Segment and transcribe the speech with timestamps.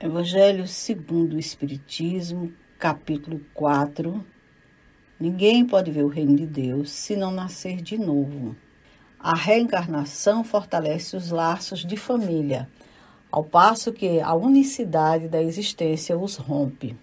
[0.00, 4.26] Evangelho segundo o Espiritismo, capítulo 4.
[5.20, 8.56] Ninguém pode ver o reino de Deus se não nascer de novo.
[9.20, 12.68] A reencarnação fortalece os laços de família,
[13.30, 16.98] ao passo que a unicidade da existência os rompe.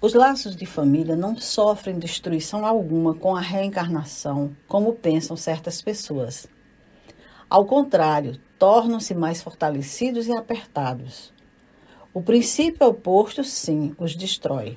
[0.00, 6.48] Os laços de família não sofrem destruição alguma com a reencarnação, como pensam certas pessoas.
[7.54, 11.32] Ao contrário, tornam-se mais fortalecidos e apertados.
[12.12, 14.76] O princípio oposto, sim, os destrói.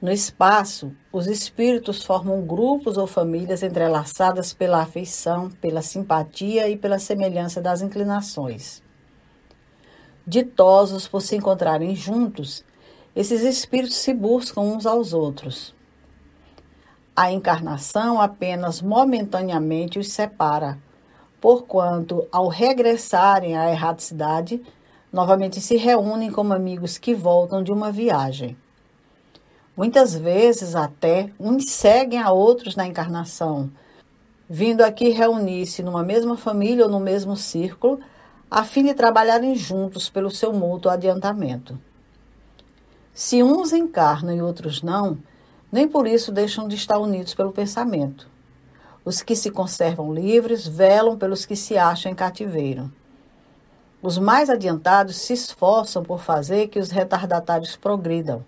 [0.00, 6.98] No espaço, os espíritos formam grupos ou famílias entrelaçadas pela afeição, pela simpatia e pela
[6.98, 8.82] semelhança das inclinações.
[10.26, 12.64] Ditosos por se encontrarem juntos,
[13.14, 15.74] esses espíritos se buscam uns aos outros.
[17.14, 20.85] A encarnação apenas momentaneamente os separa,
[21.46, 24.60] porquanto, ao regressarem à erraticidade,
[25.12, 28.56] novamente se reúnem como amigos que voltam de uma viagem.
[29.76, 33.70] Muitas vezes, até, uns seguem a outros na encarnação,
[34.50, 38.00] vindo aqui reunir-se numa mesma família ou no mesmo círculo,
[38.50, 41.78] a fim de trabalharem juntos pelo seu mútuo adiantamento.
[43.14, 45.16] Se uns encarnam e outros não,
[45.70, 48.34] nem por isso deixam de estar unidos pelo pensamento.
[49.06, 52.92] Os que se conservam livres velam pelos que se acham em cativeiro.
[54.02, 58.44] Os mais adiantados se esforçam por fazer que os retardatários progridam.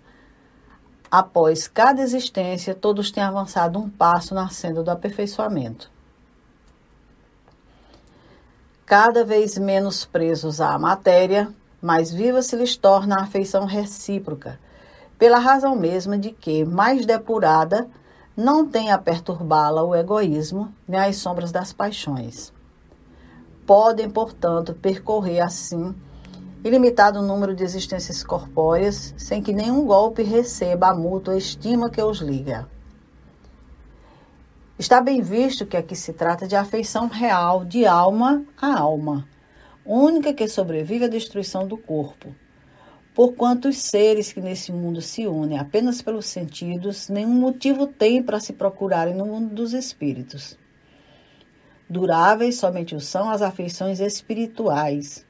[1.09, 5.89] Após cada existência, todos têm avançado um passo na senda do aperfeiçoamento.
[8.85, 14.59] Cada vez menos presos à matéria, mais viva se lhes torna a afeição recíproca,
[15.17, 17.87] pela razão mesma de que, mais depurada,
[18.39, 22.53] não tem a perturbá-la o egoísmo nem as sombras das paixões.
[23.65, 25.93] Podem, portanto, percorrer assim
[26.63, 32.19] ilimitado número de existências corpóreas, sem que nenhum golpe receba a mútua estima que os
[32.19, 32.67] liga.
[34.77, 39.27] Está bem visto que aqui se trata de afeição real de alma a alma
[39.85, 42.33] única que sobrevive à destruição do corpo.
[43.13, 48.39] Porquanto os seres que nesse mundo se unem apenas pelos sentidos, nenhum motivo têm para
[48.39, 50.57] se procurarem no mundo dos espíritos.
[51.89, 55.25] Duráveis somente o são as afeições espirituais.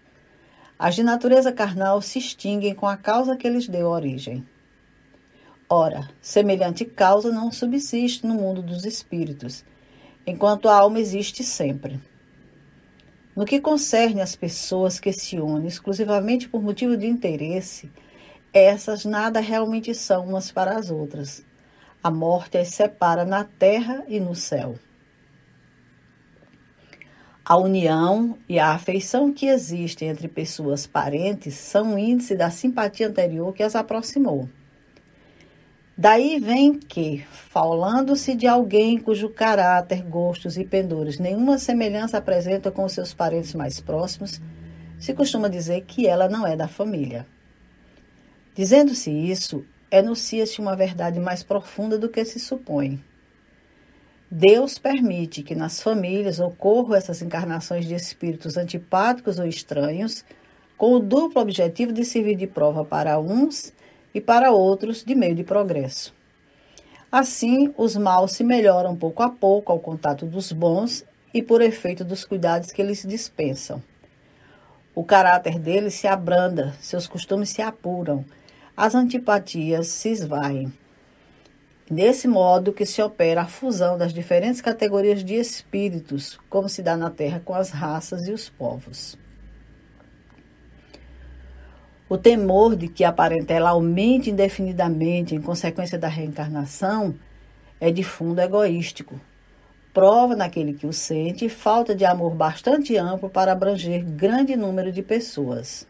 [0.78, 4.46] As de natureza carnal se extinguem com a causa que lhes deu origem.
[5.70, 9.64] Ora, semelhante causa não subsiste no mundo dos espíritos,
[10.26, 12.00] enquanto a alma existe sempre.
[13.40, 17.90] No que concerne às pessoas que se unem exclusivamente por motivo de interesse,
[18.52, 21.42] essas nada realmente são umas para as outras.
[22.04, 24.76] A morte as separa na terra e no céu.
[27.46, 33.08] A união e a afeição que existem entre pessoas parentes são um índice da simpatia
[33.08, 34.50] anterior que as aproximou.
[36.02, 42.88] Daí vem que, falando-se de alguém cujo caráter, gostos e pendores nenhuma semelhança apresenta com
[42.88, 44.40] seus parentes mais próximos,
[44.98, 47.28] se costuma dizer que ela não é da família.
[48.56, 53.04] Dizendo-se isso, enuncia-se uma verdade mais profunda do que se supõe.
[54.32, 60.24] Deus permite que nas famílias ocorram essas encarnações de espíritos antipáticos ou estranhos,
[60.78, 63.74] com o duplo objetivo de servir de prova para uns
[64.14, 66.14] e para outros de meio de progresso.
[67.12, 71.04] Assim, os maus se melhoram pouco a pouco ao contato dos bons
[71.34, 73.82] e por efeito dos cuidados que eles dispensam.
[74.94, 78.26] O caráter deles se abranda, seus costumes se apuram,
[78.76, 80.72] as antipatias se esvaem.
[81.90, 86.96] Nesse modo que se opera a fusão das diferentes categorias de espíritos, como se dá
[86.96, 89.18] na Terra com as raças e os povos.
[92.10, 97.14] O temor de que a parentela aumente indefinidamente em consequência da reencarnação
[97.80, 99.22] é de fundo egoístico.
[99.94, 105.04] Prova naquele que o sente falta de amor bastante amplo para abranger grande número de
[105.04, 105.88] pessoas.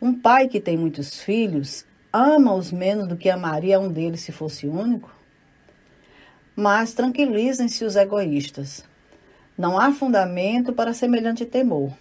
[0.00, 4.68] Um pai que tem muitos filhos ama-os menos do que amaria um deles se fosse
[4.68, 5.12] único?
[6.54, 8.84] Mas tranquilizem-se os egoístas.
[9.58, 11.92] Não há fundamento para semelhante temor.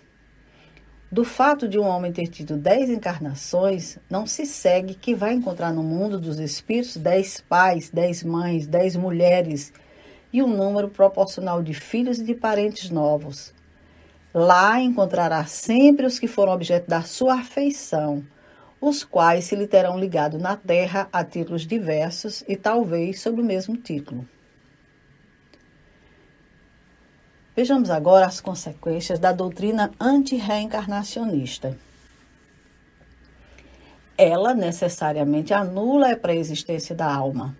[1.12, 5.74] Do fato de um homem ter tido dez encarnações, não se segue que vai encontrar
[5.74, 9.74] no mundo dos espíritos dez pais, dez mães, dez mulheres
[10.32, 13.54] e um número proporcional de filhos e de parentes novos.
[14.34, 18.26] Lá encontrará sempre os que foram objeto da sua afeição,
[18.80, 23.46] os quais se lhe terão ligado na terra a títulos diversos e talvez sob o
[23.46, 24.26] mesmo título.
[27.54, 31.78] Vejamos agora as consequências da doutrina antirreencarnacionista.
[34.18, 37.58] Ela necessariamente anula a pré-existência da alma.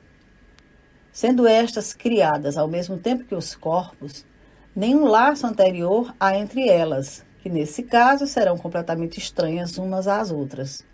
[1.12, 4.26] Sendo estas criadas ao mesmo tempo que os corpos,
[4.74, 10.86] nenhum laço anterior há entre elas, que nesse caso serão completamente estranhas umas às outras.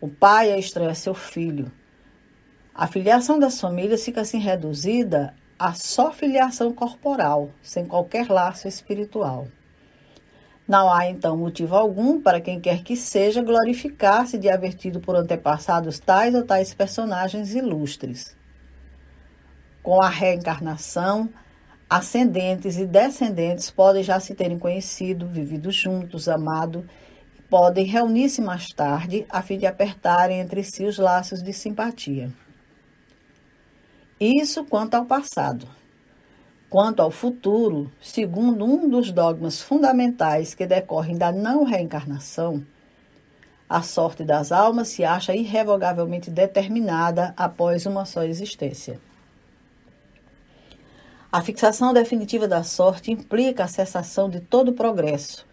[0.00, 1.70] O pai é estranho a seu filho.
[2.74, 9.46] A filiação das famílias fica assim reduzida a só filiação corporal, sem qualquer laço espiritual.
[10.66, 15.14] Não há então motivo algum para quem quer que seja glorificar-se de haver tido por
[15.14, 18.36] antepassados tais ou tais personagens ilustres.
[19.84, 21.30] Com a reencarnação,
[21.88, 26.84] ascendentes e descendentes podem já se terem conhecido, vivido juntos, amado,
[27.38, 32.32] e podem reunir-se mais tarde a fim de apertarem entre si os laços de simpatia.
[34.24, 35.66] Isso quanto ao passado.
[36.70, 42.64] Quanto ao futuro, segundo um dos dogmas fundamentais que decorrem da não reencarnação,
[43.68, 49.00] a sorte das almas se acha irrevogavelmente determinada após uma só existência.
[51.32, 55.44] A fixação definitiva da sorte implica a cessação de todo progresso,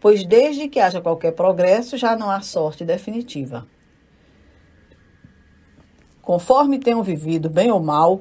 [0.00, 3.66] pois desde que haja qualquer progresso já não há sorte definitiva.
[6.26, 8.20] Conforme tenham vivido, bem ou mal,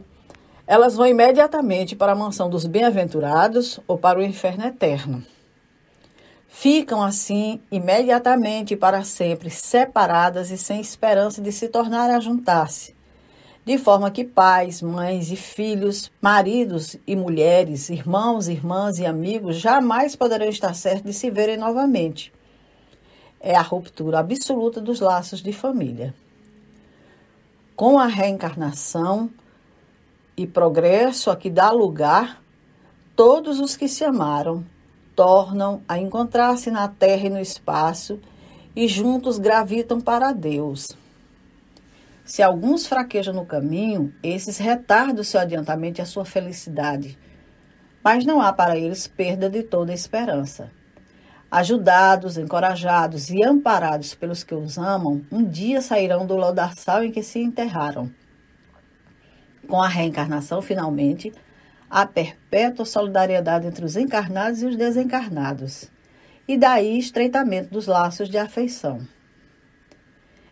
[0.68, 5.24] elas vão imediatamente para a mansão dos bem-aventurados ou para o inferno eterno.
[6.48, 12.96] Ficam assim imediatamente para sempre separadas e sem esperança de se tornarem a juntar-se,
[13.66, 20.16] de forma que pais, mães e filhos, maridos e mulheres, irmãos, irmãs e amigos jamais
[20.16, 22.31] poderão estar certos de se verem novamente.
[23.40, 26.13] É a ruptura absoluta dos laços de família.
[27.75, 29.30] Com a reencarnação
[30.38, 32.42] e progresso a que dá lugar,
[33.18, 34.66] todos os que se amaram
[35.13, 38.18] tornam a encontrar-se na terra e no espaço
[38.74, 40.88] e juntos gravitam para Deus.
[42.24, 47.19] Se alguns fraquejam no caminho, esses retardam seu adiantamento e a sua felicidade.
[48.01, 50.71] Mas não há para eles perda de toda esperança.
[51.56, 57.24] Ajudados, encorajados e amparados pelos que os amam, um dia sairão do lodaçal em que
[57.24, 58.12] se enterraram.
[59.66, 61.31] Com a reencarnação, finalmente,
[61.90, 65.90] há perpétua solidariedade entre os encarnados e os desencarnados,
[66.46, 69.07] e daí estreitamento dos laços de afeição.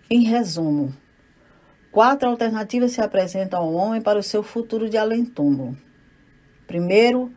[0.10, 0.94] Em resumo,
[1.92, 5.78] Quatro alternativas se apresentam ao homem para o seu futuro de além-túmulo.
[6.66, 7.30] Primeiro,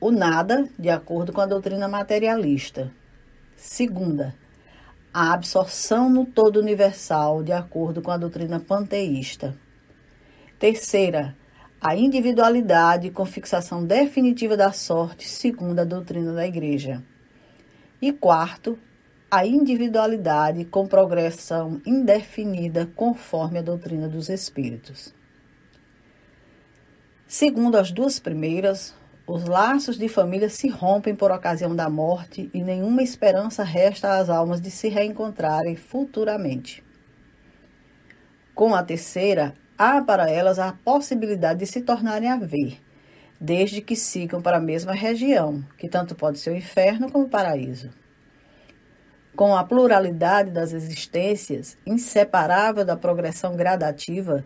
[0.00, 2.92] o nada, de acordo com a doutrina materialista.
[3.56, 4.34] Segunda,
[5.12, 9.56] a absorção no todo universal, de acordo com a doutrina panteísta.
[10.58, 11.36] Terceira,
[11.80, 17.02] a individualidade com fixação definitiva da sorte, segundo a doutrina da Igreja.
[18.00, 18.78] E quarto,
[19.30, 25.14] a individualidade com progressão indefinida conforme a doutrina dos espíritos.
[27.26, 28.94] Segundo as duas primeiras,
[29.26, 34.28] os laços de família se rompem por ocasião da morte e nenhuma esperança resta às
[34.28, 36.84] almas de se reencontrarem futuramente.
[38.54, 42.80] Com a terceira, há para elas a possibilidade de se tornarem a ver,
[43.40, 47.28] desde que sigam para a mesma região, que tanto pode ser o inferno como o
[47.28, 47.90] paraíso
[49.34, 54.44] com a pluralidade das existências, inseparável da progressão gradativa,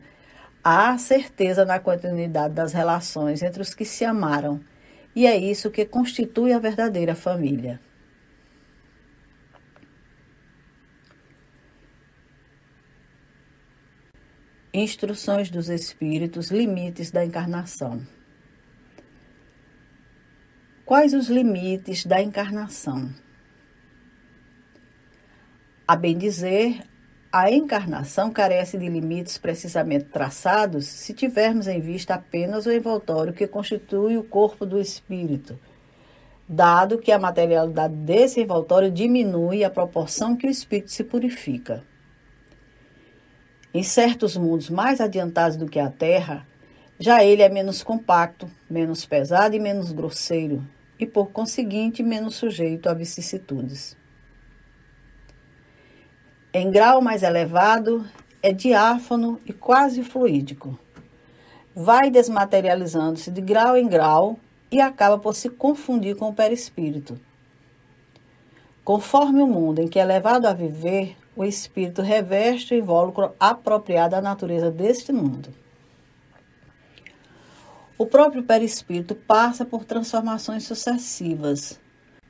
[0.62, 4.60] há certeza na continuidade das relações entre os que se amaram,
[5.14, 7.80] e é isso que constitui a verdadeira família.
[14.72, 18.06] Instruções dos Espíritos, limites da encarnação.
[20.84, 23.12] Quais os limites da encarnação?
[25.86, 26.82] A bem dizer,
[27.30, 33.46] a encarnação carece de limites precisamente traçados se tivermos em vista apenas o envoltório que
[33.46, 35.58] constitui o corpo do espírito,
[36.48, 41.84] dado que a materialidade desse envoltório diminui à proporção que o espírito se purifica.
[43.74, 46.46] Em certos mundos mais adiantados do que a Terra,
[46.98, 50.66] já ele é menos compacto, menos pesado e menos grosseiro,
[50.98, 53.97] e por conseguinte menos sujeito a vicissitudes.
[56.52, 58.06] Em grau mais elevado,
[58.42, 60.78] é diáfano e quase fluídico.
[61.74, 64.38] Vai desmaterializando-se de grau em grau
[64.70, 67.20] e acaba por se confundir com o perispírito.
[68.82, 74.16] Conforme o mundo em que é levado a viver, o espírito reveste o invólucro apropriado
[74.16, 75.50] à natureza deste mundo.
[77.98, 81.78] O próprio perispírito passa por transformações sucessivas.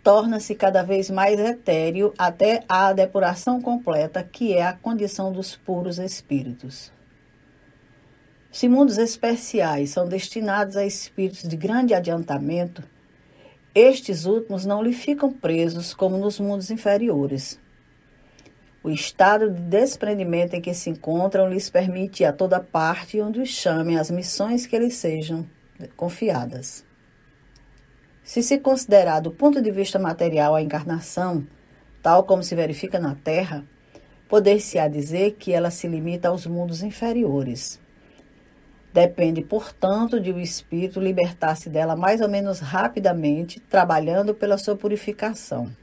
[0.08, 5.98] Torna-se cada vez mais etéreo até a depuração completa, que é a condição dos puros
[5.98, 6.90] espíritos.
[8.50, 12.82] Se mundos especiais são destinados a espíritos de grande adiantamento,
[13.74, 17.60] estes últimos não lhe ficam presos como nos mundos inferiores.
[18.82, 23.42] O estado de desprendimento em que se encontram lhes permite ir a toda parte onde
[23.42, 25.44] os chamem as missões que lhes sejam
[25.98, 26.87] confiadas.
[28.28, 31.46] Se se considerar do ponto de vista material a encarnação,
[32.02, 33.64] tal como se verifica na Terra,
[34.28, 37.80] poder-se-á dizer que ela se limita aos mundos inferiores.
[38.92, 45.74] Depende, portanto, de o espírito libertar-se dela mais ou menos rapidamente, trabalhando pela sua purificação.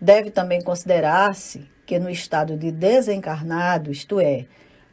[0.00, 4.46] Deve também considerar-se que no estado de desencarnado, isto é,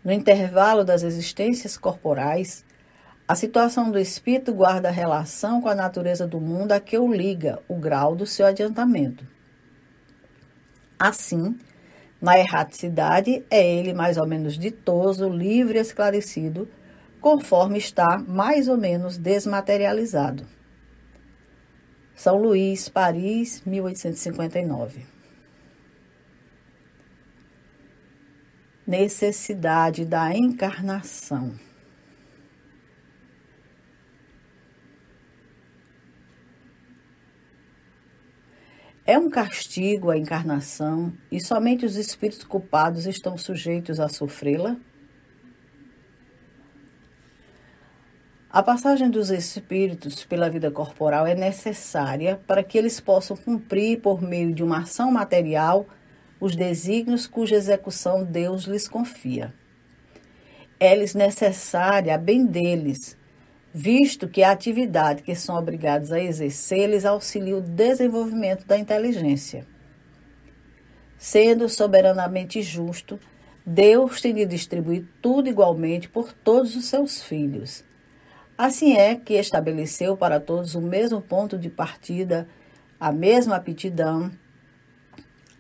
[0.04, 2.66] no intervalo das existências corporais,
[3.30, 7.62] a situação do espírito guarda relação com a natureza do mundo a que o liga
[7.68, 9.24] o grau do seu adiantamento.
[10.98, 11.56] Assim,
[12.20, 16.68] na erraticidade, é ele mais ou menos ditoso, livre e esclarecido,
[17.22, 20.48] conforme está mais ou menos desmaterializado.
[22.16, 25.06] São Luís, Paris, 1859.
[28.88, 31.69] Necessidade da encarnação.
[39.10, 44.78] É um castigo a encarnação e somente os espíritos culpados estão sujeitos a sofrê-la?
[48.52, 54.22] A passagem dos espíritos pela vida corporal é necessária para que eles possam cumprir, por
[54.22, 55.88] meio de uma ação material,
[56.40, 59.52] os desígnios cuja execução Deus lhes confia.
[60.80, 63.18] É-lhes necessária a bem deles,
[63.74, 69.66] visto que a atividade que são obrigados a exercer lhes auxilia o desenvolvimento da inteligência.
[71.18, 73.20] Sendo soberanamente justo,
[73.66, 77.84] Deus tem de distribuir tudo igualmente por todos os seus filhos.
[78.58, 82.48] Assim é que estabeleceu para todos o mesmo ponto de partida,
[83.00, 84.32] a mesma aptidão,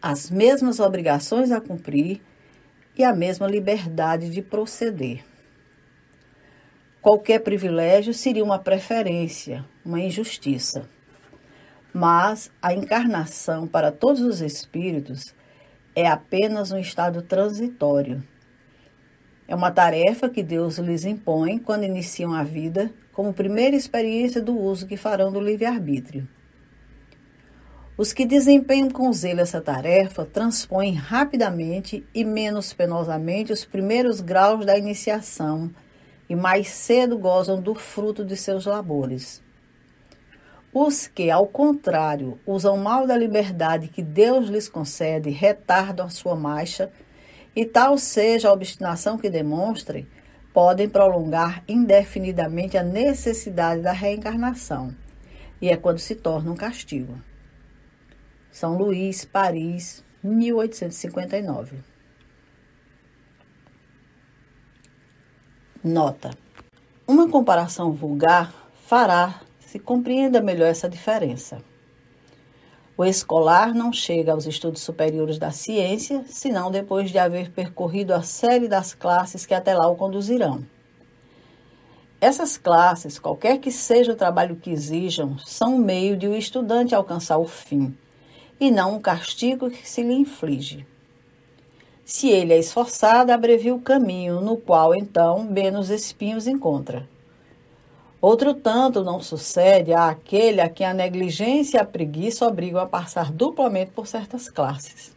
[0.02, 2.22] as mesmas obrigações a cumprir
[2.98, 5.29] e a mesma liberdade de proceder.
[7.02, 10.90] Qualquer privilégio seria uma preferência, uma injustiça.
[11.94, 15.34] Mas a encarnação para todos os espíritos
[15.96, 18.22] é apenas um estado transitório.
[19.48, 24.58] É uma tarefa que Deus lhes impõe quando iniciam a vida, como primeira experiência do
[24.58, 26.28] uso que farão do livre-arbítrio.
[27.98, 34.66] Os que desempenham com zelo essa tarefa transpõem rapidamente e menos penosamente os primeiros graus
[34.66, 35.72] da iniciação
[36.30, 39.42] e mais cedo gozam do fruto de seus labores.
[40.72, 46.36] Os que, ao contrário, usam mal da liberdade que Deus lhes concede, retardam a sua
[46.36, 46.92] marcha,
[47.56, 50.08] e tal seja a obstinação que demonstrem,
[50.54, 54.96] podem prolongar indefinidamente a necessidade da reencarnação,
[55.60, 57.20] e é quando se torna um castigo.
[58.52, 61.78] São Luís, Paris, 1859.
[65.82, 66.32] Nota:
[67.08, 68.54] Uma comparação vulgar
[68.86, 71.64] fará se compreenda melhor essa diferença.
[72.98, 78.22] O escolar não chega aos estudos superiores da ciência senão depois de haver percorrido a
[78.22, 80.66] série das classes que até lá o conduzirão.
[82.20, 86.94] Essas classes, qualquer que seja o trabalho que exijam, são um meio de o estudante
[86.94, 87.98] alcançar o fim,
[88.60, 90.86] e não um castigo que se lhe inflige.
[92.10, 97.08] Se ele é esforçado, abrevia o caminho, no qual então menos espinhos encontra.
[98.20, 103.32] Outro tanto não sucede àquele a quem a negligência e a preguiça obrigam a passar
[103.32, 105.16] duplamente por certas classes.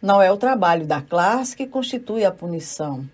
[0.00, 3.08] Não é o trabalho da classe que constitui a punição.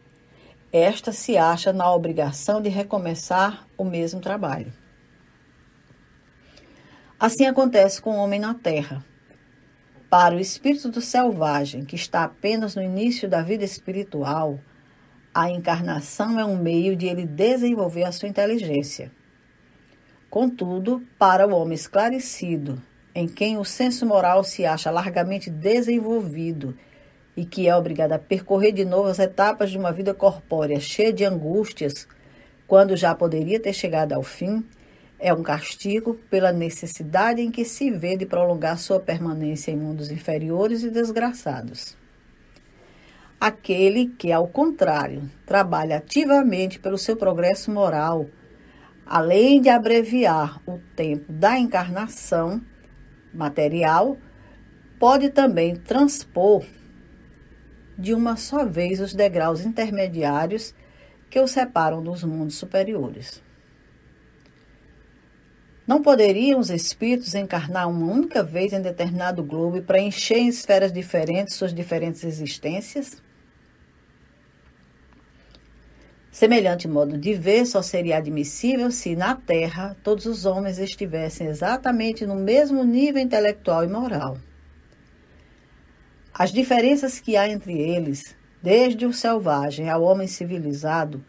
[0.73, 4.73] Esta se acha na obrigação de recomeçar o mesmo trabalho.
[7.21, 9.09] Assim acontece com o homem na terra.
[10.11, 14.59] Para o espírito do selvagem, que está apenas no início da vida espiritual,
[15.33, 19.13] a encarnação é um meio de ele desenvolver a sua inteligência.
[20.29, 22.83] Contudo, para o homem esclarecido,
[23.15, 26.77] em quem o senso moral se acha largamente desenvolvido
[27.37, 31.13] e que é obrigado a percorrer de novo as etapas de uma vida corpórea cheia
[31.13, 32.09] de angústias,
[32.67, 34.67] quando já poderia ter chegado ao fim,
[35.21, 40.11] é um castigo pela necessidade em que se vê de prolongar sua permanência em mundos
[40.11, 41.97] inferiores e desgraçados.
[43.39, 48.27] aquele que, ao contrário, trabalha ativamente pelo seu progresso moral,
[49.07, 52.61] além de abreviar o tempo da encarnação
[53.33, 54.19] material,
[54.99, 56.65] pode também transpor
[57.97, 60.75] de uma só vez os degraus intermediários
[61.31, 63.43] que o separam dos mundos superiores.
[65.91, 70.93] Não poderiam os espíritos encarnar uma única vez em determinado globo e preencher em esferas
[70.93, 73.21] diferentes suas diferentes existências?
[76.31, 82.25] Semelhante modo de ver só seria admissível se na Terra todos os homens estivessem exatamente
[82.25, 84.39] no mesmo nível intelectual e moral.
[86.33, 91.25] As diferenças que há entre eles, desde o selvagem ao homem civilizado,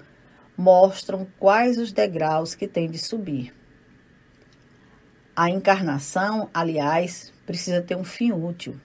[0.55, 3.59] mostram quais os degraus que tem de subir.
[5.41, 8.79] A encarnação, aliás, precisa ter um fim útil.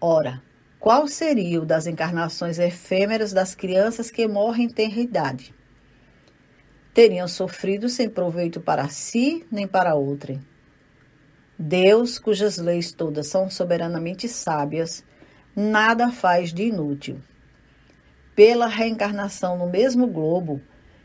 [0.00, 0.42] Ora,
[0.80, 5.54] qual seria o das encarnações efêmeras das crianças que morrem em tenra idade?
[6.92, 10.44] Teriam sofrido sem proveito para si nem para outrem.
[11.56, 15.04] Deus, cujas leis todas são soberanamente sábias,
[15.54, 17.22] nada faz de inútil.
[18.34, 20.60] Pela reencarnação no mesmo globo,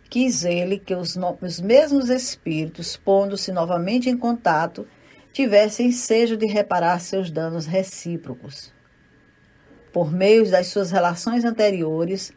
[0.10, 4.88] quis ele que os, os mesmos espíritos, pondo-se novamente em contato,
[5.34, 8.74] tivessem sejo de reparar seus danos recíprocos.
[9.92, 12.32] Por meio das suas relações anteriores,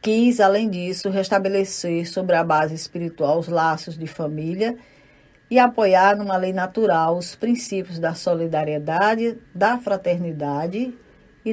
[0.00, 4.76] quis, além disso, restabelecer sobre a base espiritual os laços de família
[5.50, 10.94] e apoiar numa lei natural os princípios da solidariedade, da fraternidade